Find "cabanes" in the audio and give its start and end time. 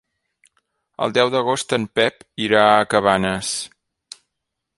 2.95-3.53